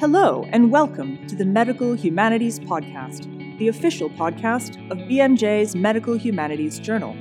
[0.00, 3.28] Hello, and welcome to the Medical Humanities Podcast,
[3.58, 7.14] the official podcast of BMJ's Medical Humanities Journal.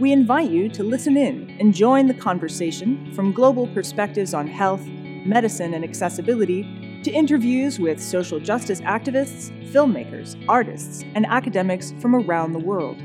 [0.00, 4.80] We invite you to listen in and join the conversation from global perspectives on health,
[5.26, 6.62] medicine, and accessibility
[7.02, 12.96] to interviews with social justice activists, filmmakers, artists, and academics from around the world.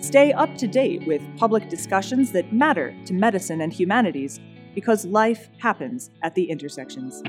[0.00, 4.38] Stay up to date with public discussions that matter to medicine and humanities
[4.74, 7.22] because life happens at the intersections.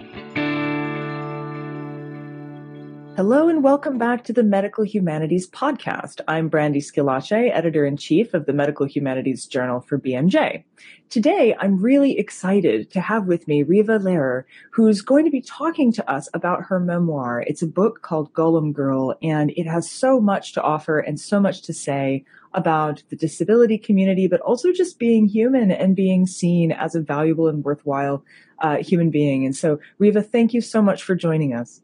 [3.17, 6.21] Hello and welcome back to the Medical Humanities Podcast.
[6.29, 10.63] I'm Brandy Schillace, editor in chief of the Medical Humanities Journal for BMJ.
[11.09, 15.91] Today, I'm really excited to have with me Riva Lehrer, who's going to be talking
[15.91, 17.43] to us about her memoir.
[17.45, 21.41] It's a book called Golem Girl, and it has so much to offer and so
[21.41, 22.23] much to say
[22.53, 27.49] about the disability community, but also just being human and being seen as a valuable
[27.49, 28.23] and worthwhile
[28.59, 29.46] uh, human being.
[29.46, 31.81] And so, Riva, thank you so much for joining us.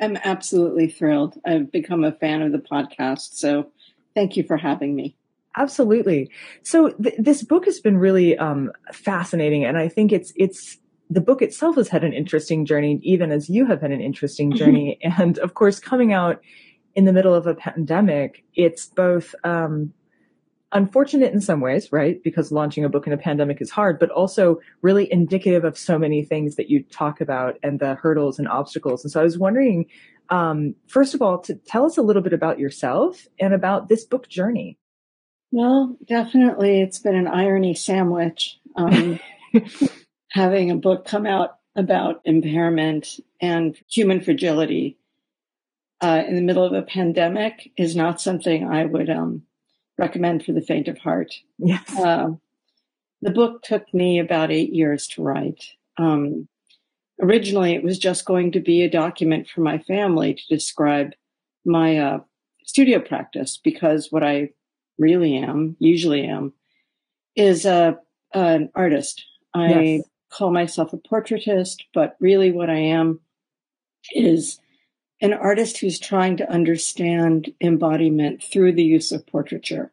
[0.00, 1.40] I'm absolutely thrilled.
[1.44, 3.34] I've become a fan of the podcast.
[3.34, 3.70] So
[4.14, 5.16] thank you for having me.
[5.56, 6.30] Absolutely.
[6.62, 11.20] So th- this book has been really um, fascinating, and I think it's it's the
[11.20, 14.98] book itself has had an interesting journey, even as you have had an interesting journey.
[15.02, 16.42] and of course, coming out
[16.94, 19.92] in the middle of a pandemic, it's both um,
[20.76, 22.22] unfortunate in some ways, right?
[22.22, 25.98] Because launching a book in a pandemic is hard, but also really indicative of so
[25.98, 29.02] many things that you talk about and the hurdles and obstacles.
[29.02, 29.86] And so I was wondering,
[30.28, 34.04] um, first of all, to tell us a little bit about yourself and about this
[34.04, 34.76] book journey.
[35.50, 38.58] Well, definitely, it's been an irony sandwich.
[38.76, 39.18] Um,
[40.30, 44.98] having a book come out about impairment and human fragility
[46.02, 49.42] uh, in the middle of a pandemic is not something I would um,
[49.98, 51.34] recommend for the faint of heart.
[51.58, 51.98] Yes.
[51.98, 52.32] Uh,
[53.22, 55.64] the book took me about eight years to write.
[55.96, 56.48] Um,
[57.20, 61.12] originally, it was just going to be a document for my family to describe
[61.64, 62.18] my uh,
[62.64, 64.50] studio practice because what I
[64.98, 66.52] really am, usually am,
[67.34, 67.98] is a,
[68.34, 69.24] an artist.
[69.54, 70.04] I yes.
[70.30, 73.20] call myself a portraitist, but really what I am
[74.12, 74.60] is
[75.20, 79.90] an artist who's trying to understand embodiment through the use of portraiture.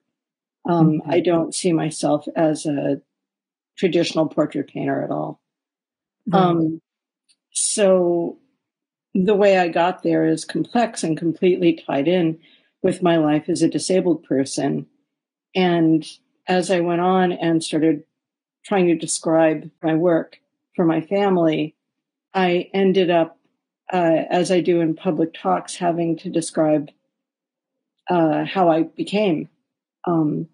[0.66, 1.12] Um, mm-hmm.
[1.12, 3.02] I don't see myself as a
[3.78, 5.42] traditional portrait painter at all.
[6.30, 6.36] Mm-hmm.
[6.36, 6.82] Um,
[7.52, 8.40] so
[9.14, 12.40] the way I got there is complex and completely tied in
[12.82, 14.88] with my life as a disabled person.
[15.56, 16.06] And
[16.48, 18.04] as I went on and started
[18.66, 20.40] trying to describe my work
[20.76, 21.76] for my family,
[22.34, 23.38] I ended up
[23.92, 26.90] uh, as I do in public talks, having to describe
[28.10, 29.50] uh, how I became
[30.06, 30.48] um,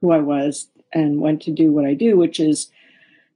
[0.00, 2.70] who I was and went to do what I do, which is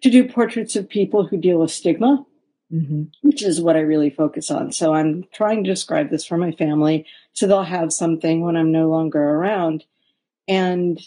[0.03, 2.25] to do portraits of people who deal with stigma,
[2.73, 3.05] mm-hmm.
[3.23, 4.73] which is what I really focus on.
[4.73, 8.73] So I'm trying to describe this for my family so they'll have something when I'm
[8.73, 9.85] no longer around.
[10.47, 11.01] And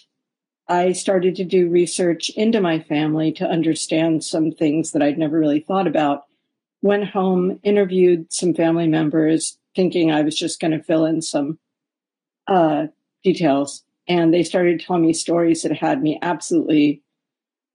[0.67, 5.39] I started to do research into my family to understand some things that I'd never
[5.39, 6.23] really thought about
[6.81, 11.59] went home, interviewed some family members, thinking I was just going to fill in some
[12.47, 12.87] uh,
[13.23, 13.83] details.
[14.07, 17.03] And they started telling me stories that had me absolutely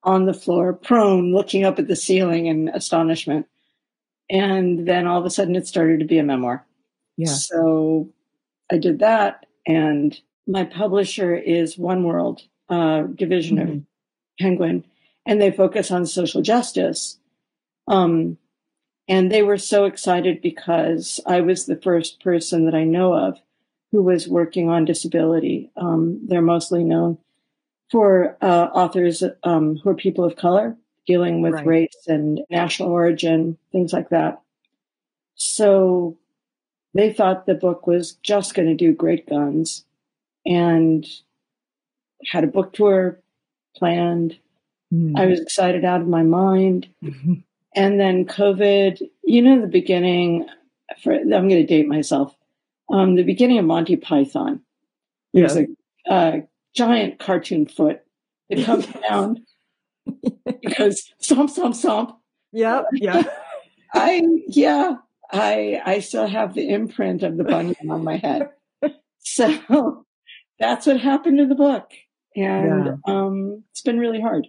[0.03, 3.47] on the floor, prone, looking up at the ceiling in astonishment.
[4.31, 6.67] And then all of a sudden it started to be a memoir.
[7.17, 7.29] Yeah.
[7.29, 8.11] So
[8.71, 9.47] I did that.
[9.67, 13.73] And my publisher is One World, uh, division mm-hmm.
[13.73, 13.83] of
[14.41, 14.85] Penguin,
[15.27, 17.19] and they focus on social justice.
[17.87, 18.39] Um,
[19.09, 23.39] and they were so excited because I was the first person that I know of
[23.93, 25.71] who was working on disability.
[25.77, 27.19] Um, they're mostly known
[27.91, 30.77] for uh, authors um, who are people of color
[31.07, 31.67] dealing with right.
[31.67, 34.41] race and national origin, things like that.
[35.35, 36.17] So
[36.95, 39.85] they thought the book was just going to do great guns
[40.47, 41.07] and
[42.25, 43.21] had a book tour
[43.77, 44.39] planned.
[44.93, 45.19] Mm.
[45.19, 46.89] I was excited out of my mind.
[47.75, 50.47] And then COVID, you know, the beginning,
[51.03, 52.35] for, I'm going to date myself,
[52.91, 54.63] um, the beginning of Monty Python,
[55.33, 55.67] there's yeah.
[56.07, 56.43] a,
[56.75, 58.01] giant cartoon foot
[58.49, 59.45] that comes down
[60.63, 62.17] because stomp, stomp, stomp.
[62.51, 63.25] Yeah, yeah.
[63.95, 64.95] I, yeah,
[65.31, 68.49] I, I still have the imprint of the bunny on my head.
[69.19, 70.05] So
[70.59, 71.91] that's what happened in the book.
[72.35, 72.95] And yeah.
[73.07, 74.49] um, it's been really hard.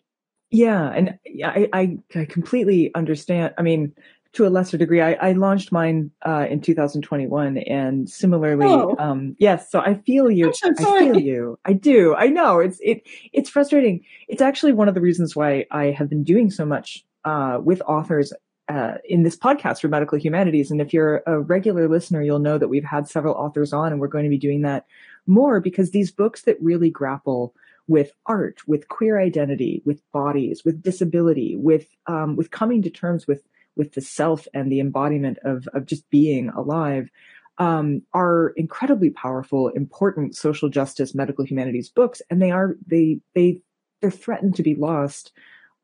[0.50, 3.54] Yeah, and I, I, I completely understand.
[3.58, 3.94] I mean,
[4.34, 8.96] to a lesser degree, I, I launched mine uh, in 2021, and similarly, oh.
[8.98, 9.72] um, yes.
[9.72, 10.52] So I feel you.
[10.54, 11.60] So I feel you.
[11.66, 12.16] I do.
[12.16, 13.04] I know it's it.
[13.32, 14.04] It's frustrating.
[14.28, 17.82] It's actually one of the reasons why I have been doing so much uh, with
[17.88, 18.34] authors
[18.70, 20.72] uh, in this podcast for medical humanities.
[20.72, 24.00] And if you're a regular listener, you'll know that we've had several authors on and
[24.00, 24.86] we're going to be doing that
[25.28, 27.54] more because these books that really grapple
[27.88, 33.28] with art, with queer identity, with bodies, with disability, with, um, with coming to terms
[33.28, 33.44] with,
[33.76, 37.10] with the self and the embodiment of, of just being alive,
[37.58, 42.22] um, are incredibly powerful, important social justice, medical humanities books.
[42.30, 43.62] And they are, they, they,
[44.02, 45.32] they're threatened to be lost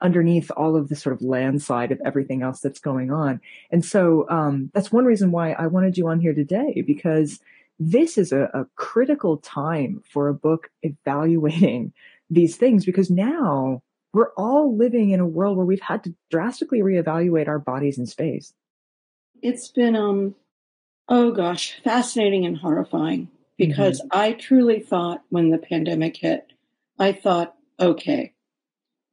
[0.01, 3.41] underneath all of the sort of landslide of everything else that's going on.
[3.69, 7.39] And so um, that's one reason why I wanted you on here today, because
[7.79, 11.93] this is a, a critical time for a book evaluating
[12.29, 13.81] these things, because now
[14.13, 18.05] we're all living in a world where we've had to drastically reevaluate our bodies in
[18.05, 18.53] space.
[19.41, 20.35] It's been, um,
[21.07, 24.19] oh gosh, fascinating and horrifying because mm-hmm.
[24.19, 26.51] I truly thought when the pandemic hit,
[26.97, 28.33] I thought, okay,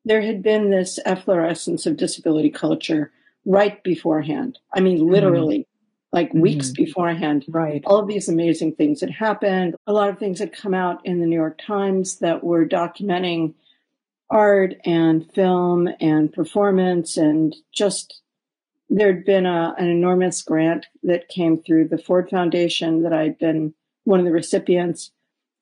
[0.05, 3.13] there had been this efflorescence of disability culture
[3.45, 4.59] right beforehand.
[4.73, 5.13] I mean, mm-hmm.
[5.13, 6.17] literally, mm-hmm.
[6.17, 6.85] like weeks mm-hmm.
[6.85, 7.45] beforehand.
[7.49, 7.83] Right.
[7.85, 9.77] All of these amazing things had happened.
[9.87, 13.55] A lot of things had come out in the New York Times that were documenting
[14.31, 18.20] art and film and performance and just
[18.88, 23.75] there'd been a, an enormous grant that came through the Ford Foundation that I'd been
[24.05, 25.11] one of the recipients.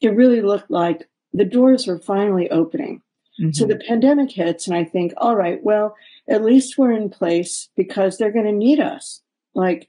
[0.01, 3.03] It really looked like the doors were finally opening
[3.41, 3.53] Mm-hmm.
[3.53, 5.97] So the pandemic hits, and I think, all right, well,
[6.29, 9.23] at least we're in place because they're going to need us.
[9.55, 9.89] Like,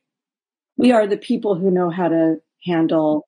[0.78, 3.28] we are the people who know how to handle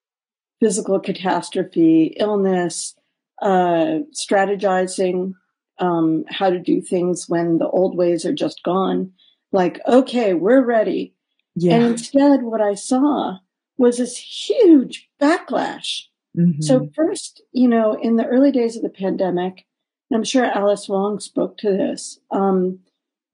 [0.60, 2.96] physical catastrophe, illness,
[3.42, 5.34] uh, strategizing,
[5.80, 9.12] um, how to do things when the old ways are just gone.
[9.52, 11.14] Like, okay, we're ready.
[11.56, 11.76] Yeah.
[11.76, 13.38] And instead, what I saw
[13.78, 16.04] was this huge backlash.
[16.38, 16.62] Mm-hmm.
[16.62, 19.66] So, first, you know, in the early days of the pandemic,
[20.14, 22.20] I'm sure Alice Wong spoke to this.
[22.32, 22.80] Um,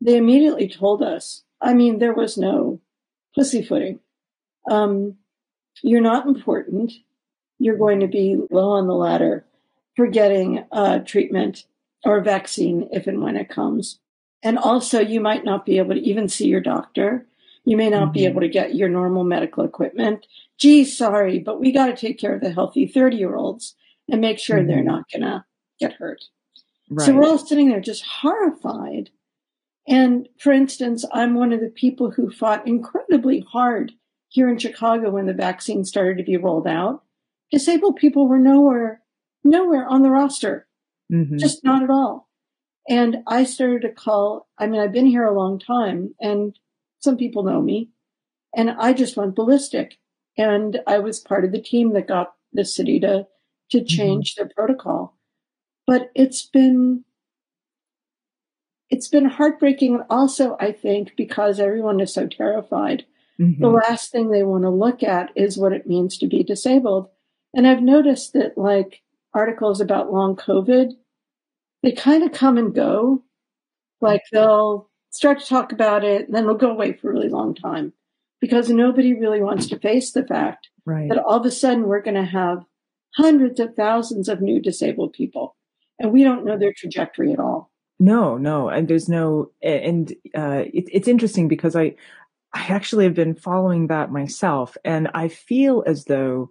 [0.02, 2.82] they immediately told us, I mean, there was no
[3.36, 4.00] pussyfooting.
[4.70, 5.18] Um,
[5.82, 6.92] you're not important.
[7.60, 9.46] You're going to be low on the ladder
[9.96, 11.66] for getting a treatment
[12.04, 14.00] or a vaccine if and when it comes.
[14.42, 17.26] And also, you might not be able to even see your doctor.
[17.66, 18.12] You may not mm-hmm.
[18.12, 20.28] be able to get your normal medical equipment.
[20.58, 23.76] Gee, sorry, but we got to take care of the healthy 30 year olds
[24.10, 24.68] and make sure mm-hmm.
[24.68, 25.46] they're not going to
[25.80, 26.24] get hurt.
[26.90, 27.06] Right.
[27.06, 29.12] So we're all sitting there just horrified.
[29.88, 33.94] And for instance, I'm one of the people who fought incredibly hard
[34.30, 37.04] here in Chicago when the vaccine started to be rolled out.
[37.52, 39.03] Disabled people were nowhere,
[39.44, 40.68] nowhere on the roster,
[41.12, 41.38] mm-hmm.
[41.38, 42.30] just not at all.
[42.90, 46.58] And I started to call, I mean, I've been here a long time and
[47.00, 47.90] some people know me
[48.56, 49.98] and I just went ballistic.
[50.38, 53.28] And I was part of the team that got the city to,
[53.72, 53.86] to mm-hmm.
[53.86, 54.44] change mm-hmm.
[54.44, 55.18] their protocol
[55.86, 57.04] but it's been
[58.90, 63.06] it's been heartbreaking also i think because everyone is so terrified
[63.40, 63.62] mm-hmm.
[63.62, 67.08] the last thing they want to look at is what it means to be disabled
[67.54, 69.02] and i've noticed that like
[69.34, 70.92] articles about long covid
[71.82, 73.24] they kind of come and go
[74.02, 77.30] like they'll start to talk about it and then they'll go away for a really
[77.30, 77.94] long time
[78.42, 81.10] because nobody really wants to face the fact right.
[81.10, 82.64] that all of a sudden we're going to have
[83.16, 85.56] hundreds of thousands of new disabled people
[86.00, 87.72] and we don't know their trajectory at all.
[88.00, 91.96] No, no, and there's no, and uh, it, it's interesting because I,
[92.54, 96.50] I actually have been following that myself, and I feel as though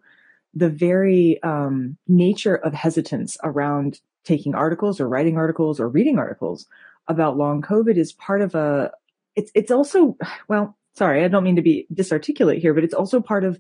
[0.55, 6.67] the very um, nature of hesitance around taking articles or writing articles or reading articles
[7.09, 8.93] about long COVID is part of a.
[9.35, 10.17] It's it's also
[10.49, 13.59] well, sorry, I don't mean to be disarticulate here, but it's also part of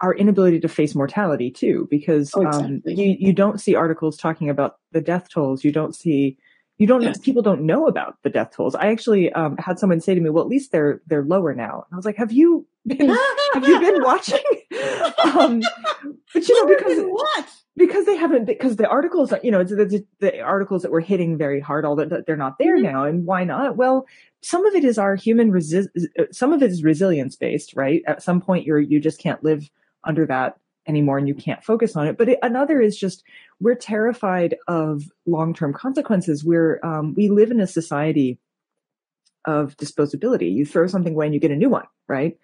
[0.00, 2.92] our inability to face mortality too, because oh, exactly.
[2.92, 5.64] um, you you don't see articles talking about the death tolls.
[5.64, 6.36] You don't see
[6.78, 7.18] you don't yes.
[7.18, 8.76] people don't know about the death tolls.
[8.76, 11.72] I actually um, had someone say to me, "Well, at least they're they're lower now."
[11.72, 13.08] And I was like, "Have you been
[13.54, 14.38] have you been watching?"
[15.24, 15.60] Um,
[16.32, 20.40] but you know because what because they haven't because the articles you know the, the,
[20.40, 22.92] articles that were hitting very hard all that they're not there mm-hmm.
[22.92, 24.06] now and why not well
[24.42, 25.88] some of it is our human resi-
[26.30, 29.70] some of it is resilience based right at some point you're you just can't live
[30.04, 30.58] under that
[30.88, 32.16] anymore and you can't focus on it.
[32.16, 33.22] But it, another is just
[33.60, 36.44] we're terrified of long term consequences.
[36.44, 38.38] We're um, we live in a society
[39.44, 40.52] of disposability.
[40.52, 42.38] You throw something away and you get a new one, right?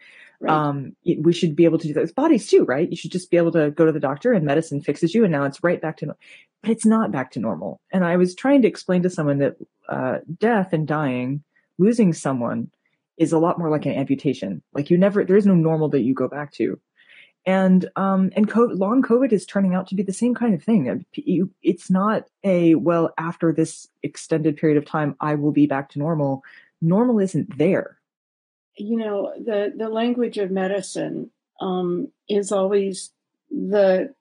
[0.44, 0.52] Right.
[0.52, 2.88] Um, we should be able to do that with bodies too, right?
[2.88, 5.32] You should just be able to go to the doctor and medicine fixes you, and
[5.32, 6.14] now it's right back to.
[6.62, 7.80] But it's not back to normal.
[7.92, 9.56] And I was trying to explain to someone that
[9.88, 11.42] uh, death and dying,
[11.78, 12.70] losing someone,
[13.16, 14.62] is a lot more like an amputation.
[14.72, 16.80] Like you never, there is no normal that you go back to
[17.46, 20.62] and um, and COVID, long COVID is turning out to be the same kind of
[20.62, 21.04] thing.
[21.62, 25.98] It's not a well after this extended period of time I will be back to
[25.98, 26.42] normal.
[26.80, 27.98] Normal isn't there.
[28.76, 33.12] You know, the, the language of medicine um, is always
[33.50, 34.14] the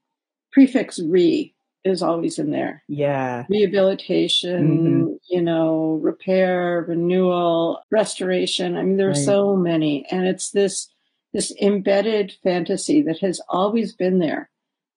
[0.51, 2.83] prefix re is always in there.
[2.87, 3.43] Yeah.
[3.49, 5.13] Rehabilitation, mm-hmm.
[5.29, 8.77] you know, repair, renewal, restoration.
[8.77, 9.25] I mean, there are right.
[9.25, 10.05] so many.
[10.09, 10.89] And it's this
[11.33, 14.49] this embedded fantasy that has always been there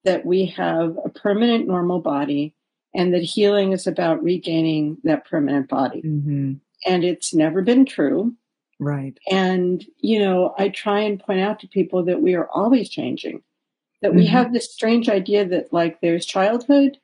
[0.04, 2.54] that we have a permanent normal body
[2.94, 6.02] and that healing is about regaining that permanent body.
[6.02, 6.52] Mm-hmm.
[6.84, 8.34] And it's never been true.
[8.78, 9.18] Right.
[9.30, 13.42] And, you know, I try and point out to people that we are always changing,
[14.02, 14.32] that we mm-hmm.
[14.32, 16.98] have this strange idea that, like, there's childhood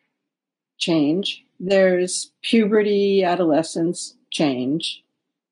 [0.79, 5.02] change, there's puberty, adolescence change,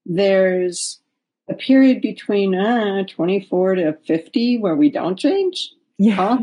[0.05, 1.01] there's
[1.49, 5.71] a period between uh, 24 to 50 where we don't change.
[5.99, 6.15] Yeah.
[6.15, 6.39] Huh?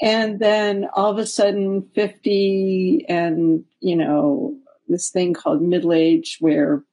[0.00, 6.38] And then all of a sudden 50 and, you know, this thing called middle age
[6.40, 6.84] where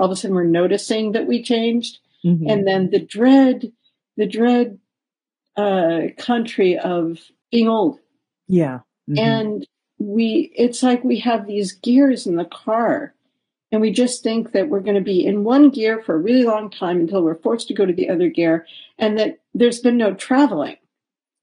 [0.00, 1.98] all of a sudden we're noticing that we changed.
[2.24, 2.48] Mm-hmm.
[2.48, 3.70] And then the dread,
[4.16, 4.78] the dread
[5.56, 7.18] uh, country of
[7.52, 7.98] being old.
[8.48, 8.80] Yeah.
[9.08, 9.18] Mm-hmm.
[9.18, 9.66] And
[9.98, 13.14] we, it's like we have these gears in the car
[13.70, 16.44] and we just think that we're going to be in one gear for a really
[16.44, 18.66] long time until we're forced to go to the other gear
[18.98, 20.76] and that there's been no traveling.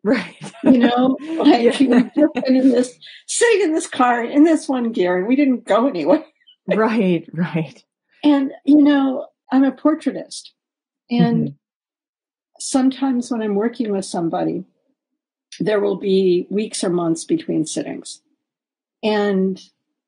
[0.04, 0.36] Right.
[0.64, 1.88] You know, like yeah.
[1.88, 2.98] we've just been in this,
[3.28, 6.26] sitting in this car in this one gear and we didn't go anywhere.
[6.68, 7.84] right, right.
[8.24, 10.50] And, you know, I'm a portraitist.
[11.10, 11.56] And mm-hmm.
[12.60, 14.66] sometimes when I'm working with somebody,
[15.60, 18.22] there will be weeks or months between sittings.
[19.04, 19.62] And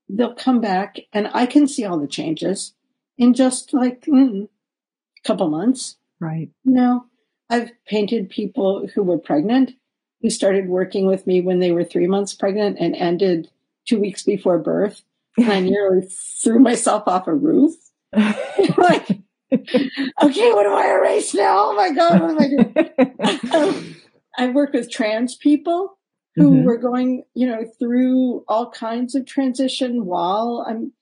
[0.09, 2.73] they'll come back and I can see all the changes
[3.17, 5.97] in just like mm, a couple months.
[6.19, 6.49] Right.
[6.63, 7.05] You know,
[7.49, 9.73] I've painted people who were pregnant
[10.21, 13.49] who started working with me when they were three months pregnant and ended
[13.87, 15.01] two weeks before birth.
[15.37, 16.07] And I nearly
[16.43, 17.73] threw myself off a roof.
[18.13, 19.07] Like,
[19.51, 21.71] okay, what do I erase now?
[21.71, 23.51] Oh my God, what am I doing?
[23.53, 23.95] um,
[24.37, 25.97] I've worked with trans people
[26.35, 26.63] who mm-hmm.
[26.63, 30.93] were going, you know, through all kinds of transition while I'm,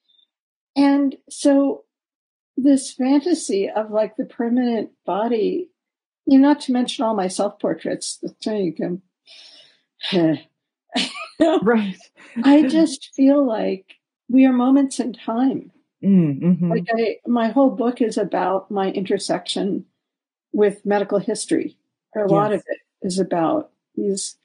[0.76, 1.84] and so
[2.56, 5.70] this fantasy of like the permanent body,
[6.26, 8.24] you know, not to mention all my self portraits.
[8.44, 9.02] There you go.
[11.62, 11.98] right.
[12.44, 13.96] I just feel like
[14.30, 15.72] we are moments in time.
[16.04, 16.70] Mm-hmm.
[16.70, 19.86] Like I, my whole book is about my intersection
[20.52, 21.78] with medical history.
[22.16, 22.30] A yes.
[22.30, 24.38] lot of it is about these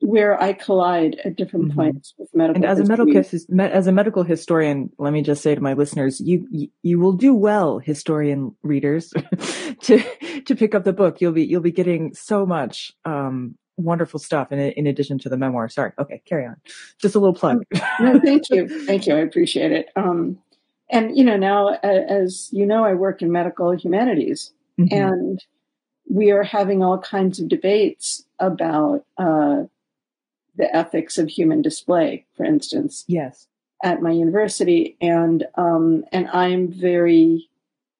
[0.00, 1.80] where I collide at different mm-hmm.
[1.80, 2.56] points with medical.
[2.56, 2.94] And as history.
[2.94, 6.68] a medical as a medical historian, let me just say to my listeners, you you,
[6.82, 9.12] you will do well, historian readers,
[9.82, 10.02] to
[10.46, 11.20] to pick up the book.
[11.20, 15.36] You'll be you'll be getting so much um, wonderful stuff in in addition to the
[15.36, 15.68] memoir.
[15.68, 16.56] Sorry, okay, carry on.
[16.98, 17.62] Just a little plug.
[18.00, 19.14] no, thank you, thank you.
[19.14, 19.88] I appreciate it.
[19.96, 20.38] Um,
[20.90, 24.94] and you know now, as you know, I work in medical humanities, mm-hmm.
[24.94, 25.44] and
[26.08, 29.04] we are having all kinds of debates about.
[29.18, 29.64] Uh,
[30.60, 33.04] the ethics of human display, for instance.
[33.08, 33.48] Yes.
[33.82, 37.48] At my university, and um, and I'm very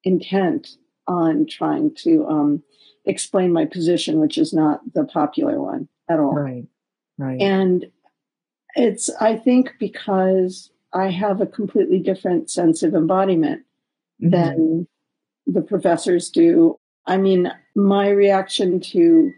[0.04, 0.76] intent
[1.08, 2.62] on trying to um,
[3.06, 6.34] explain my position, which is not the popular one at all.
[6.34, 6.66] Right.
[7.16, 7.40] Right.
[7.40, 7.86] And
[8.74, 13.62] it's I think because I have a completely different sense of embodiment
[14.22, 14.30] mm-hmm.
[14.30, 14.88] than
[15.46, 16.78] the professors do.
[17.06, 19.32] I mean, my reaction to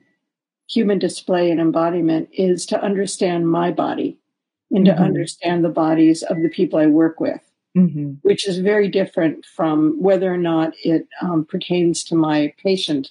[0.68, 4.18] human display and embodiment is to understand my body
[4.71, 4.97] and mm-hmm.
[4.97, 7.40] to understand the bodies of the people I work with,
[7.76, 8.14] mm-hmm.
[8.23, 13.11] which is very different from whether or not it um, pertains to my patient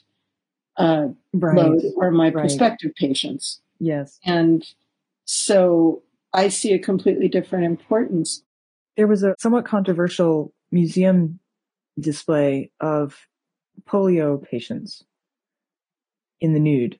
[0.78, 1.56] uh, right.
[1.56, 2.34] load or my right.
[2.34, 3.62] prospective patients.
[3.80, 4.20] Yes.
[4.26, 4.66] And
[5.26, 6.02] so
[6.34, 8.44] I see a completely different importance.
[8.98, 11.40] There was a somewhat controversial museum
[12.00, 13.28] display of
[13.88, 15.04] polio patients
[16.40, 17.00] in the nude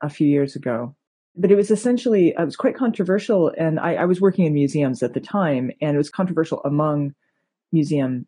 [0.00, 0.94] a few years ago.
[1.36, 3.52] But it was essentially, uh, it was quite controversial.
[3.56, 7.14] And I, I was working in museums at the time, and it was controversial among
[7.72, 8.26] museum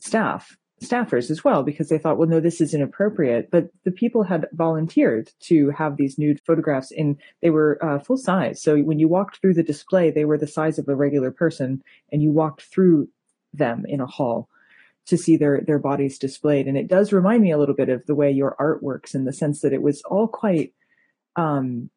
[0.00, 3.50] staff staffers as well because they thought, well, no, this is inappropriate.
[3.50, 8.16] But the people had volunteered to have these nude photographs, and they were uh, full
[8.16, 8.62] size.
[8.62, 11.82] So when you walked through the display, they were the size of a regular person,
[12.12, 13.08] and you walked through
[13.52, 14.48] them in a hall
[15.06, 16.66] to see their their bodies displayed.
[16.66, 19.24] And it does remind me a little bit of the way your art works in
[19.24, 20.74] the sense that it was all quite
[21.36, 21.90] um,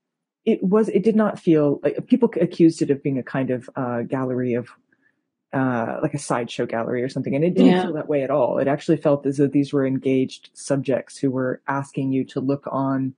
[0.45, 3.69] it was it did not feel like people accused it of being a kind of
[3.75, 4.69] uh, gallery of
[5.53, 7.83] uh, like a sideshow gallery or something, and it didn't yeah.
[7.83, 8.57] feel that way at all.
[8.57, 12.67] It actually felt as though these were engaged subjects who were asking you to look
[12.71, 13.15] on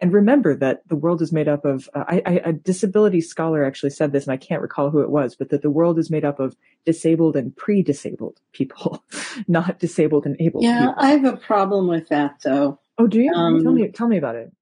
[0.00, 3.64] and remember that the world is made up of uh, I, I, a disability scholar
[3.64, 6.10] actually said this and i can't recall who it was but that the world is
[6.10, 9.04] made up of disabled and pre-disabled people
[9.48, 10.94] not disabled and able yeah people.
[10.98, 14.18] i have a problem with that though oh do you um, tell me tell me
[14.18, 14.52] about it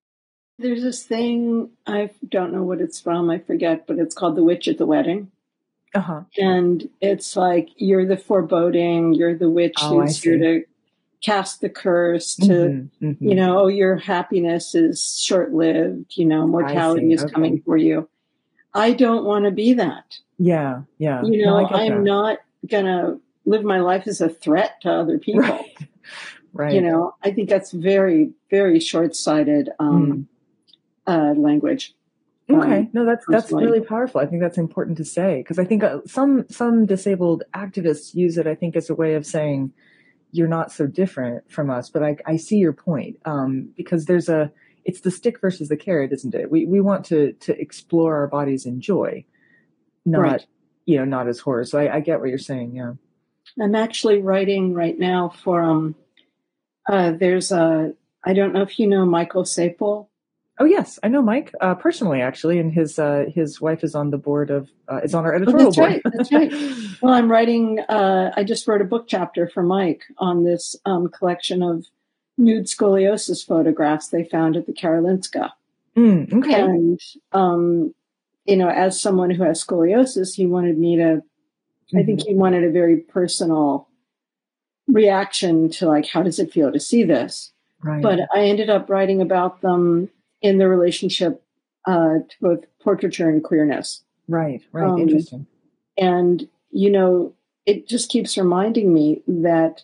[0.58, 4.44] there's this thing i don't know what it's from i forget but it's called the
[4.44, 5.30] witch at the wedding
[5.94, 6.22] uh-huh.
[6.38, 10.64] and it's like you're the foreboding you're the witch oh, who's here to
[11.22, 13.28] cast the curse to mm-hmm, mm-hmm.
[13.28, 17.32] you know oh your happiness is short lived you know mortality is okay.
[17.32, 18.08] coming for you
[18.74, 22.02] i don't want to be that yeah yeah you know no, i'm that.
[22.02, 25.78] not gonna live my life as a threat to other people right,
[26.52, 26.74] right.
[26.74, 30.28] you know i think that's very very short-sighted um,
[31.06, 31.12] mm.
[31.12, 31.94] uh, language
[32.50, 34.20] Okay, no, that's that's really powerful.
[34.20, 38.36] I think that's important to say because I think uh, some some disabled activists use
[38.36, 38.46] it.
[38.46, 39.72] I think as a way of saying,
[40.30, 41.88] you're not so different from us.
[41.88, 44.52] But I, I see your point um, because there's a
[44.84, 46.50] it's the stick versus the carrot, isn't it?
[46.50, 49.24] We we want to to explore our bodies in joy,
[50.04, 50.46] not right.
[50.84, 51.64] you know not as horror.
[51.64, 52.76] So I, I, get what you're saying.
[52.76, 52.92] Yeah,
[53.58, 55.94] I'm actually writing right now for um.
[56.86, 60.08] Uh, there's a I don't know if you know Michael Sappol.
[60.58, 64.10] Oh yes, I know Mike uh, personally, actually, and his uh, his wife is on
[64.10, 65.90] the board of uh, is on our editorial oh, that's board.
[65.90, 66.98] Right, that's right.
[67.02, 67.80] well, I'm writing.
[67.80, 71.86] Uh, I just wrote a book chapter for Mike on this um, collection of
[72.38, 75.50] nude scoliosis photographs they found at the Karolinska.
[75.96, 76.60] Mm, okay.
[76.60, 77.00] And
[77.32, 77.92] um,
[78.44, 81.02] you know, as someone who has scoliosis, he wanted me to.
[81.02, 81.98] Mm-hmm.
[81.98, 82.28] I think mm-hmm.
[82.28, 83.88] he wanted a very personal
[84.86, 87.52] reaction to like, how does it feel to see this?
[87.82, 88.02] Right.
[88.02, 90.10] But I ended up writing about them
[90.44, 91.42] in the relationship
[91.86, 94.04] uh, to both portraiture and queerness.
[94.28, 94.86] Right, right.
[94.86, 95.46] Um, Interesting.
[95.96, 97.34] And, you know,
[97.64, 99.82] it just keeps reminding me that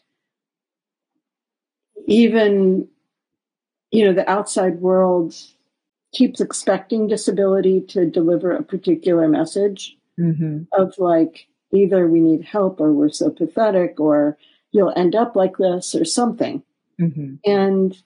[2.06, 2.88] even,
[3.90, 5.34] you know, the outside world
[6.12, 10.64] keeps expecting disability to deliver a particular message mm-hmm.
[10.72, 14.36] of like, either we need help or we're so pathetic or
[14.72, 16.62] you'll end up like this or something.
[17.00, 17.36] Mm-hmm.
[17.50, 17.96] And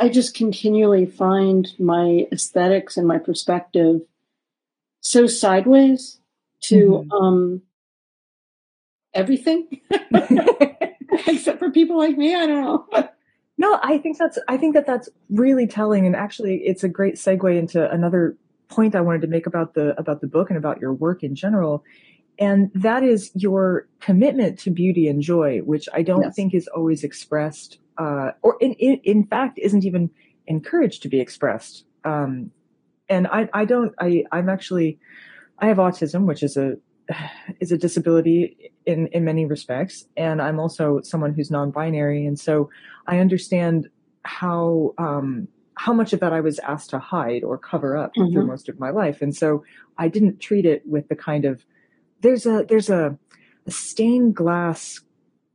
[0.00, 4.00] I just continually find my aesthetics and my perspective
[5.00, 6.18] so sideways
[6.62, 7.12] to mm-hmm.
[7.12, 7.62] um,
[9.14, 9.80] everything,
[11.26, 12.34] except for people like me.
[12.34, 13.08] I don't know.
[13.58, 17.16] no, I think that's I think that that's really telling, and actually, it's a great
[17.16, 18.36] segue into another
[18.68, 21.34] point I wanted to make about the about the book and about your work in
[21.34, 21.84] general.
[22.38, 26.34] And that is your commitment to beauty and joy, which I don't yes.
[26.34, 30.10] think is always expressed uh, or in, in, in, fact isn't even
[30.46, 31.84] encouraged to be expressed.
[32.04, 32.50] Um,
[33.08, 34.98] and I, I don't, I, I'm actually,
[35.58, 36.76] I have autism, which is a,
[37.60, 40.06] is a disability in, in many respects.
[40.16, 42.26] And I'm also someone who's non-binary.
[42.26, 42.70] And so
[43.06, 43.88] I understand
[44.24, 48.32] how, um, how much of that I was asked to hide or cover up mm-hmm.
[48.32, 49.22] through most of my life.
[49.22, 49.64] And so
[49.98, 51.64] I didn't treat it with the kind of,
[52.20, 53.18] there's a, there's a,
[53.66, 55.00] a stained glass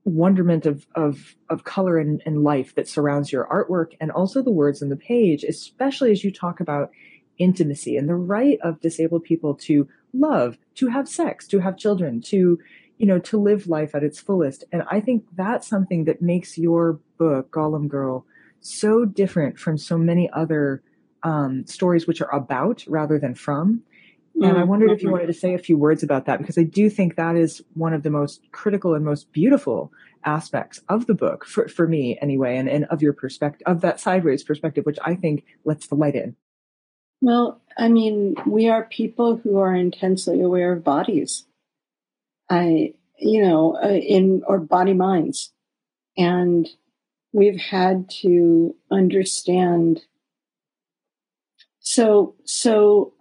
[0.08, 4.52] wonderment of of of color and, and life that surrounds your artwork and also the
[4.52, 6.92] words in the page especially as you talk about
[7.38, 12.22] intimacy and the right of disabled people to love to have sex to have children
[12.22, 12.58] to
[12.98, 14.64] you know to live life at its fullest.
[14.72, 18.26] And i think that's something that makes your book golem girl
[18.62, 20.82] so different from so many other
[21.24, 23.84] um, stories which are about rather than from
[24.42, 26.58] and I mm, wondered if you wanted to say a few words about that because
[26.58, 29.92] I do think that is one of the most critical and most beautiful
[30.26, 34.00] aspects of the book for, for me anyway, and, and of your perspective, of that
[34.00, 36.36] sideways perspective, which I think lets the light in.
[37.22, 41.46] Well, I mean, we are people who are intensely aware of bodies.
[42.50, 45.52] I, you know, uh, in, or body minds.
[46.16, 46.68] And
[47.34, 50.02] we've had to understand.
[51.80, 53.14] So, so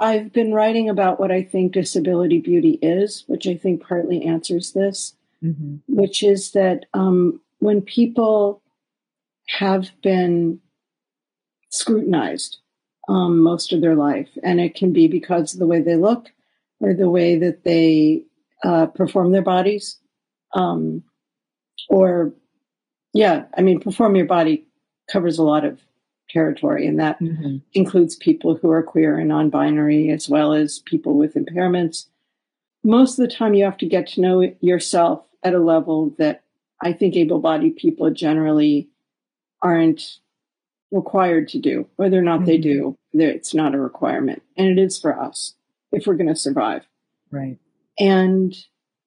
[0.00, 4.72] I've been writing about what I think disability beauty is, which I think partly answers
[4.72, 5.76] this, mm-hmm.
[5.88, 8.62] which is that um, when people
[9.58, 10.60] have been
[11.68, 12.58] scrutinized
[13.08, 16.30] um, most of their life, and it can be because of the way they look
[16.80, 18.22] or the way that they
[18.64, 19.98] uh, perform their bodies,
[20.54, 21.02] um,
[21.88, 22.32] or
[23.12, 24.66] yeah, I mean, perform your body
[25.10, 25.80] covers a lot of
[26.32, 27.58] territory, and that mm-hmm.
[27.72, 32.06] includes people who are queer and non binary, as well as people with impairments.
[32.82, 36.42] Most of the time, you have to get to know yourself at a level that
[36.82, 38.88] I think able bodied people generally
[39.62, 40.18] aren't
[40.90, 41.86] required to do.
[41.96, 42.46] Whether or not mm-hmm.
[42.46, 44.42] they do, it's not a requirement.
[44.56, 45.54] And it is for us
[45.92, 46.86] if we're going to survive.
[47.30, 47.58] Right.
[47.98, 48.56] And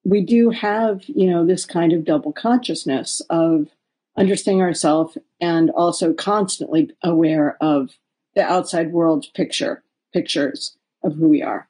[0.04, 3.68] we do have, you know, this kind of double consciousness of
[4.16, 7.90] understanding ourselves and also constantly aware of
[8.34, 11.68] the outside world picture, pictures of who we are.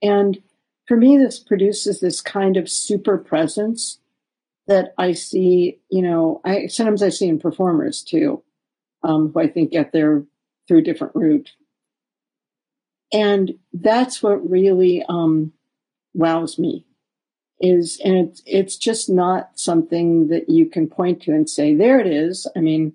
[0.00, 0.42] And
[0.86, 3.98] for me, this produces this kind of super presence
[4.66, 8.42] that I see, you know, I sometimes I see in performers too,
[9.02, 10.24] um, who I think get there
[10.66, 11.50] through a different route.
[13.12, 15.52] And that's what really um,
[16.14, 16.86] wows me
[17.62, 21.98] is, and it's, it's just not something that you can point to and say, there
[22.00, 22.46] it is.
[22.54, 22.94] I mean,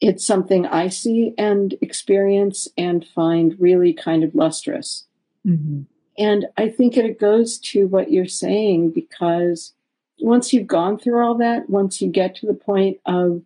[0.00, 5.06] it's something I see and experience and find really kind of lustrous.
[5.46, 5.82] Mm-hmm.
[6.18, 9.72] And I think it goes to what you're saying because
[10.20, 13.42] once you've gone through all that, once you get to the point of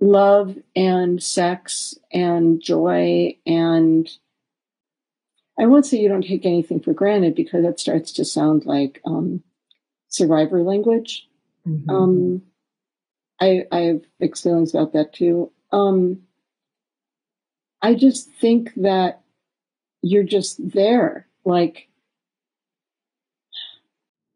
[0.00, 4.08] love and sex and joy and
[5.58, 9.00] I won't say you don't take anything for granted because that starts to sound like
[9.04, 9.42] um,
[10.08, 11.28] survivor language.
[11.66, 11.90] Mm-hmm.
[11.90, 12.42] Um,
[13.40, 15.52] I, I have mixed feelings about that too.
[15.70, 16.22] Um,
[17.80, 19.22] I just think that
[20.02, 21.26] you're just there.
[21.44, 21.88] Like,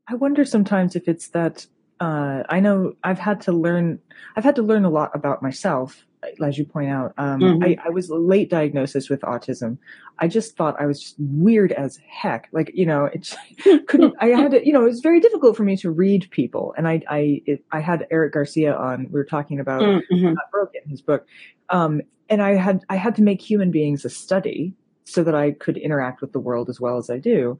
[0.09, 1.66] I wonder sometimes if it's that
[2.00, 4.00] uh, I know I've had to learn.
[4.37, 6.05] I've had to learn a lot about myself,
[6.45, 7.12] as you point out.
[7.19, 7.65] Um, mm-hmm.
[7.65, 9.79] I, I, was late diagnosis with autism.
[10.19, 12.49] I just thought I was just weird as heck.
[12.53, 13.35] Like you know, it
[13.89, 14.15] couldn't.
[14.21, 14.67] I had to.
[14.67, 16.75] You know, it was very difficult for me to read people.
[16.77, 19.05] And I, I, it, I had Eric Garcia on.
[19.07, 20.35] We were talking about mm-hmm.
[20.53, 21.27] Broken, his book,
[21.71, 25.53] um, and I had I had to make human beings a study so that I
[25.53, 27.59] could interact with the world as well as I do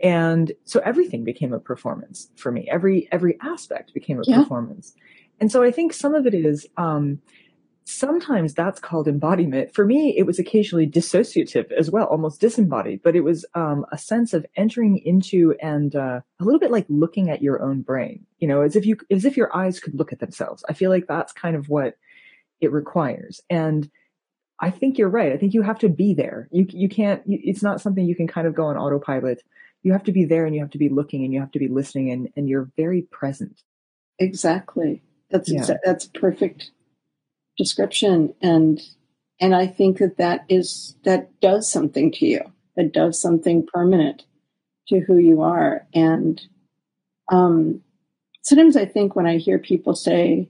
[0.00, 4.38] and so everything became a performance for me every every aspect became a yeah.
[4.38, 4.94] performance
[5.40, 7.20] and so i think some of it is um
[7.88, 13.14] sometimes that's called embodiment for me it was occasionally dissociative as well almost disembodied but
[13.14, 17.30] it was um, a sense of entering into and uh, a little bit like looking
[17.30, 20.12] at your own brain you know as if you as if your eyes could look
[20.12, 21.96] at themselves i feel like that's kind of what
[22.60, 23.88] it requires and
[24.60, 27.62] i think you're right i think you have to be there you you can't it's
[27.62, 29.42] not something you can kind of go on autopilot
[29.86, 31.60] you have to be there and you have to be looking and you have to
[31.60, 33.62] be listening and, and you're very present.
[34.18, 35.00] Exactly.
[35.30, 35.60] That's yeah.
[35.60, 36.72] exa- that's perfect
[37.56, 38.80] description and
[39.38, 42.40] and I think that that is that does something to you.
[42.76, 44.24] That does something permanent
[44.88, 45.86] to who you are.
[45.94, 46.40] And
[47.30, 47.82] um,
[48.42, 50.48] sometimes I think when I hear people say,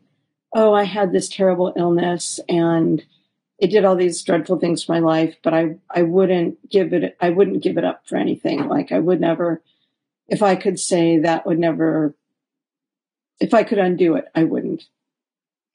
[0.54, 3.04] "Oh, I had this terrible illness and
[3.58, 7.16] it did all these dreadful things to my life, but I, I wouldn't give it,
[7.20, 8.68] I wouldn't give it up for anything.
[8.68, 9.62] Like I would never,
[10.28, 12.14] if I could say that would never,
[13.40, 14.84] if I could undo it, I wouldn't.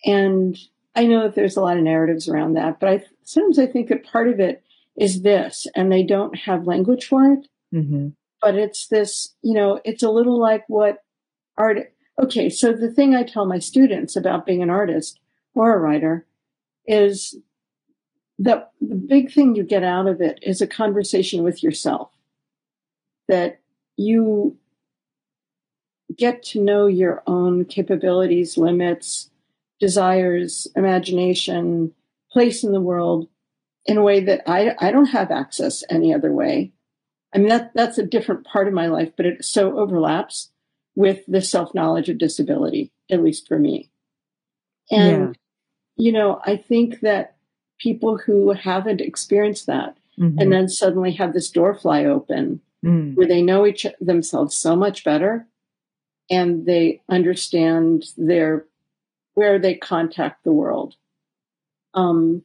[0.05, 0.57] And
[0.95, 3.89] I know that there's a lot of narratives around that, but I sometimes I think
[3.89, 4.63] that part of it
[4.97, 7.47] is this, and they don't have language for it.
[7.73, 8.09] Mm-hmm.
[8.41, 11.03] But it's this, you know, it's a little like what
[11.57, 11.93] art.
[12.21, 15.19] Okay, so the thing I tell my students about being an artist
[15.55, 16.25] or a writer
[16.85, 17.35] is
[18.39, 22.09] that the big thing you get out of it is a conversation with yourself
[23.27, 23.59] that
[23.97, 24.57] you
[26.17, 29.29] get to know your own capabilities, limits,
[29.81, 31.91] desires, imagination,
[32.31, 33.27] place in the world
[33.85, 36.71] in a way that I, I don't have access any other way.
[37.33, 40.51] I mean, that, that's a different part of my life, but it so overlaps
[40.95, 43.89] with the self knowledge of disability, at least for me.
[44.91, 45.35] And,
[45.97, 46.05] yeah.
[46.05, 47.35] you know, I think that
[47.79, 50.37] people who haven't experienced that mm-hmm.
[50.37, 53.15] and then suddenly have this door fly open mm.
[53.15, 55.47] where they know each themselves so much better
[56.29, 58.65] and they understand their
[59.41, 60.95] where they contact the world
[61.95, 62.43] um,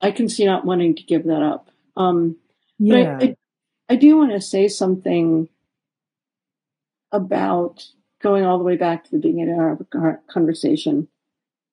[0.00, 2.36] i can see not wanting to give that up um,
[2.78, 3.16] yeah.
[3.18, 3.36] but I, I,
[3.90, 5.48] I do want to say something
[7.12, 7.84] about
[8.20, 11.06] going all the way back to the beginning of our conversation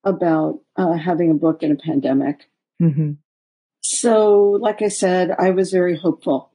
[0.03, 3.11] about uh, having a book in a pandemic Mm-hmm.
[3.81, 6.51] So, like I said, I was very hopeful.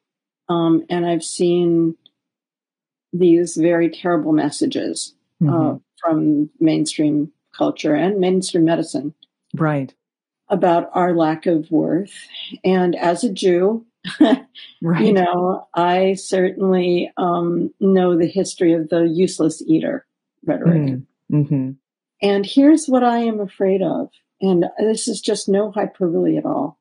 [0.49, 1.97] Um, and I've seen
[3.13, 5.77] these very terrible messages uh, mm-hmm.
[5.77, 9.15] uh, from mainstream culture and mainstream medicine.
[9.55, 9.95] Right.
[10.49, 12.15] About our lack of worth.
[12.65, 13.87] And as a Jew,
[14.21, 15.05] right.
[15.05, 20.07] you know, I certainly um, know the history of the useless eater
[20.45, 20.83] rhetoric.
[20.83, 21.37] Mm-hmm.
[21.37, 21.71] mm-hmm.
[22.23, 24.09] And here's what I am afraid of
[24.41, 26.79] and this is just no hyperbole at all.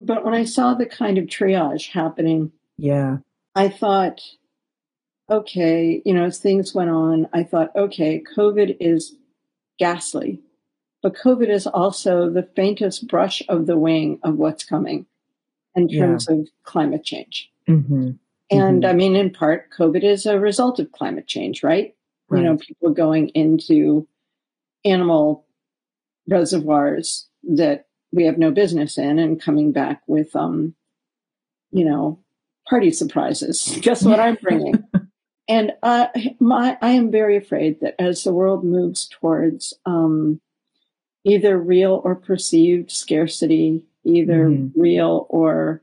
[0.00, 3.18] But when I saw the kind of triage happening, yeah,
[3.54, 4.20] I thought,
[5.30, 9.16] okay, you know, as things went on, I thought, okay, COVID is
[9.78, 10.40] ghastly,
[11.02, 15.06] but COVID is also the faintest brush of the wing of what's coming
[15.74, 16.36] in terms yeah.
[16.36, 17.50] of climate change.
[17.68, 18.12] Mm-hmm.
[18.50, 18.90] And mm-hmm.
[18.90, 21.94] I mean, in part, COVID is a result of climate change, right?
[22.28, 22.38] right?
[22.38, 24.06] You know, people going into
[24.84, 25.46] animal
[26.28, 30.74] reservoirs that we have no business in and coming back with, um,
[31.70, 32.20] you know,
[32.68, 33.76] party surprises.
[33.82, 34.84] Guess what I'm bringing?
[35.48, 36.06] and uh,
[36.40, 40.40] my, I am very afraid that as the world moves towards um,
[41.24, 44.80] either real or perceived scarcity, either mm-hmm.
[44.80, 45.82] real or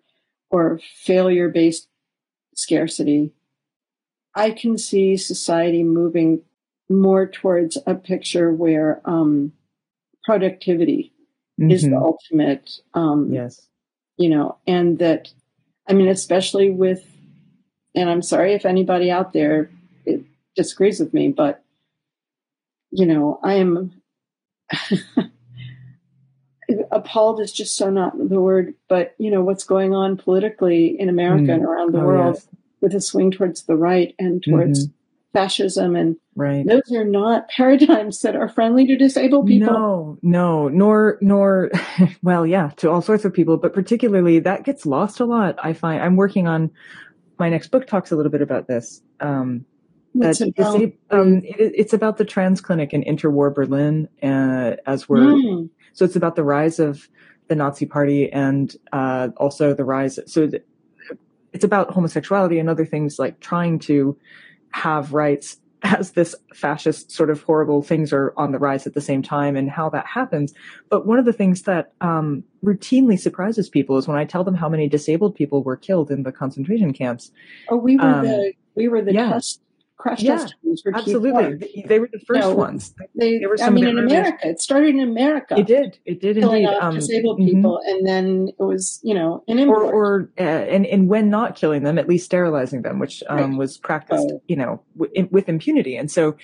[0.49, 1.87] or failure based
[2.55, 3.31] scarcity,
[4.35, 6.43] I can see society moving
[6.89, 9.53] more towards a picture where um,
[10.25, 11.13] productivity
[11.59, 11.71] mm-hmm.
[11.71, 12.03] is the mm-hmm.
[12.03, 12.69] ultimate.
[12.93, 13.67] Um, yes.
[14.17, 15.29] You know, and that,
[15.87, 17.10] I mean, especially with,
[17.95, 19.69] and I'm sorry if anybody out there
[20.55, 21.63] disagrees with me, but,
[22.91, 24.01] you know, I am
[26.91, 31.09] appalled is just so not the word, but, you know, what's going on politically in
[31.09, 31.53] America mm.
[31.53, 32.47] and around the oh, world yes.
[32.79, 34.95] with a swing towards the right and towards mm-hmm
[35.33, 36.65] fascism and right.
[36.67, 39.73] those are not paradigms that are friendly to disabled people.
[39.73, 41.71] No, no, nor nor
[42.23, 45.57] well, yeah, to all sorts of people, but particularly that gets lost a lot.
[45.63, 46.71] I find I'm working on
[47.41, 49.01] my next book talks a little bit about this.
[49.19, 49.65] Um,
[50.13, 50.75] What's it about?
[51.09, 55.69] Um, it, it's about the trans clinic in interwar Berlin, uh, as we're mm.
[55.93, 57.09] so it's about the rise of
[57.47, 60.19] the Nazi Party and uh, also the rise.
[60.27, 60.49] So
[61.51, 64.17] it's about homosexuality and other things like trying to
[64.69, 69.01] have rights as this fascist sort of horrible things are on the rise at the
[69.01, 70.53] same time and how that happens.
[70.89, 74.55] But one of the things that um, routinely surprises people is when I tell them
[74.55, 77.31] how many disabled people were killed in the concentration camps.
[77.69, 79.31] Oh, we were um, the we were the yeah.
[79.31, 79.61] test
[80.01, 80.55] crash yeah, test
[80.93, 81.83] absolutely.
[81.85, 82.93] They, were the first no, ones.
[83.15, 85.57] They, they were I mean, in America, it started in America.
[85.57, 85.99] It did.
[86.05, 86.65] It did indeed.
[86.65, 87.49] Um, disabled mm-hmm.
[87.49, 89.83] people, and then it was, you know, an import.
[89.83, 93.37] Or, or uh, and and when not killing them, at least sterilizing them, which um,
[93.37, 93.57] right.
[93.57, 94.41] was practiced, oh.
[94.47, 95.95] you know, w- with impunity.
[95.95, 96.35] And so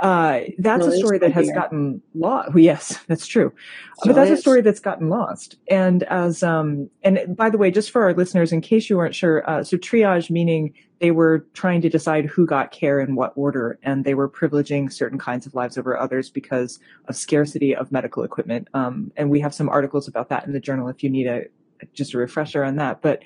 [0.00, 2.50] uh, that's a story that has gotten lost.
[2.50, 3.52] Well, yes, that's true.
[4.02, 5.56] So but that's a story that's gotten lost.
[5.68, 9.14] And as um, and by the way, just for our listeners, in case you weren't
[9.14, 13.32] sure, uh, so triage meaning they were trying to decide who got care in what
[13.36, 17.92] order, and they were privileging certain kinds of lives over others because of scarcity of
[17.92, 18.68] medical equipment.
[18.72, 21.44] Um, and we have some articles about that in the journal if you need a
[21.92, 23.02] just a refresher on that.
[23.02, 23.22] But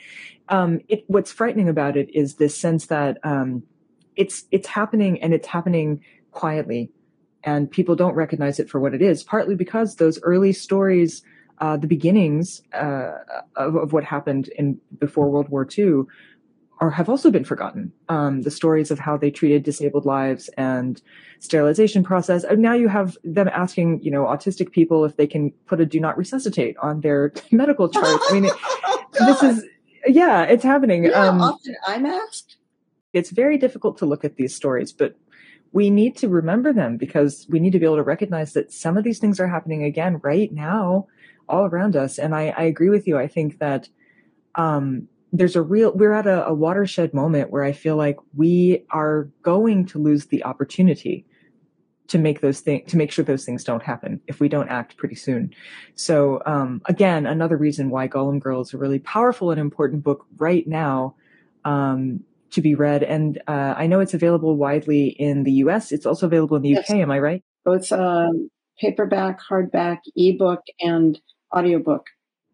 [0.48, 3.62] um, it, what's frightening about it is this sense that um,
[4.16, 6.02] it's it's happening and it's happening
[6.32, 6.90] quietly,
[7.44, 9.22] and people don't recognize it for what it is.
[9.22, 11.22] Partly because those early stories.
[11.62, 13.18] Uh, the beginnings uh,
[13.54, 16.04] of, of, what happened in before World War II
[16.80, 17.92] are have also been forgotten.
[18.08, 21.00] Um, the stories of how they treated disabled lives and
[21.38, 22.42] sterilization process.
[22.42, 25.86] And now you have them asking, you know, autistic people if they can put a
[25.86, 28.20] "do not resuscitate" on their medical chart.
[28.28, 29.64] I mean, it, oh, this is
[30.06, 31.04] yeah, it's happening.
[31.04, 32.56] You know um, often I'm asked.
[33.12, 35.16] It's very difficult to look at these stories, but
[35.72, 38.96] we need to remember them because we need to be able to recognize that some
[38.96, 41.06] of these things are happening again right now,
[41.48, 42.18] all around us.
[42.18, 43.18] And I, I agree with you.
[43.18, 43.88] I think that
[44.54, 48.84] um, there's a real we're at a, a, watershed moment where I feel like we
[48.90, 51.24] are going to lose the opportunity
[52.08, 54.96] to make those things to make sure those things don't happen if we don't act
[54.96, 55.54] pretty soon.
[55.94, 60.26] So um, again, another reason why Golem Girl is a really powerful and important book
[60.36, 61.14] right now
[61.64, 63.04] um, to be read.
[63.04, 65.92] And uh, I know it's available widely in the U.S.
[65.92, 66.90] It's also available in the yes.
[66.90, 66.96] UK.
[66.96, 67.44] Am I right?
[67.64, 71.20] Both um, paperback, hardback, ebook, and
[71.54, 72.06] audiobook.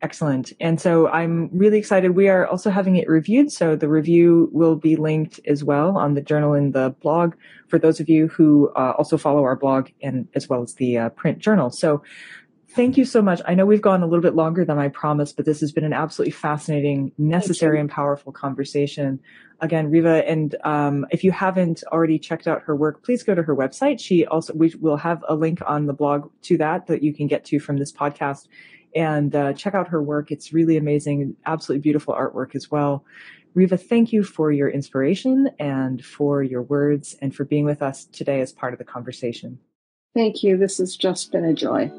[0.07, 0.53] Excellent.
[0.61, 2.13] And so I'm really excited.
[2.13, 3.51] We are also having it reviewed.
[3.51, 7.35] So the review will be linked as well on the journal and the blog
[7.67, 10.97] for those of you who uh, also follow our blog and as well as the
[10.97, 11.71] uh, print journal.
[11.71, 12.05] So
[12.69, 13.41] thank you so much.
[13.49, 15.83] I know we've gone a little bit longer than I promised, but this has been
[15.83, 19.19] an absolutely fascinating, necessary, and powerful conversation.
[19.61, 23.43] Again, Riva, and um, if you haven't already checked out her work, please go to
[23.43, 23.99] her website.
[23.99, 27.27] She also we will have a link on the blog to that that you can
[27.27, 28.47] get to from this podcast
[28.97, 30.33] and uh, check out her work.
[30.33, 33.05] It's really amazing, absolutely beautiful artwork as well.
[33.55, 38.07] Riva, thank you for your inspiration and for your words and for being with us
[38.07, 39.59] today as part of the conversation.
[40.15, 40.57] Thank you.
[40.57, 41.91] This has just been a joy.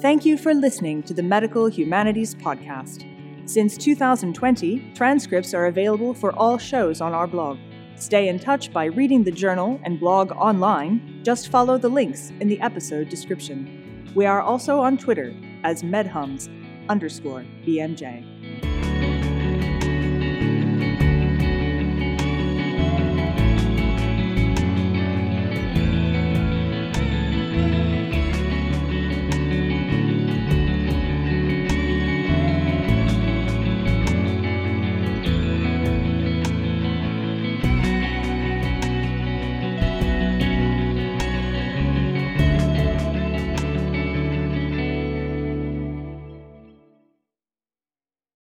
[0.00, 3.06] Thank you for listening to the Medical Humanities Podcast.
[3.48, 7.58] Since 2020, transcripts are available for all shows on our blog.
[8.00, 11.20] Stay in touch by reading the journal and blog online.
[11.22, 14.10] Just follow the links in the episode description.
[14.14, 15.34] We are also on Twitter
[15.64, 16.48] as medhums
[16.88, 18.39] underscore BMJ.